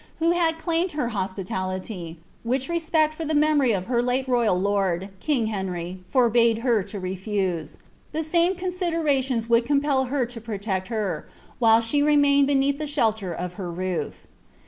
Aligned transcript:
_claimed 0.57 0.93
her 0.93 1.09
hoapitality, 1.11 2.15
which 2.41 2.69
respect 2.69 3.13
for 3.13 3.23
the 3.23 3.35
raemoiy 3.35 3.71
of 3.77 3.85
her 3.85 4.01
late 4.01 4.25
tojji 4.25 4.59
lord, 4.59 5.09
king 5.19 5.45
Henry, 5.45 5.99
forbade 6.09 6.63
her 6.65 6.83
lo 6.91 6.99
refuse 6.99 7.75
^ 7.75 7.77
the 8.11 8.23
same 8.23 8.55
considentioiu 8.55 9.45
wooid 9.45 9.65
i;ompel 9.69 10.07
her 10.07 10.25
to 10.25 10.41
protect 10.41 10.87
her, 10.87 11.27
while 11.59 11.81
she 11.81 12.01
remaine<l 12.01 12.47
beneath 12.47 12.79
tlie 12.79 12.87
■Iwjutd' 13.13 13.51
her 13.51 13.69
roof."' 13.71 14.25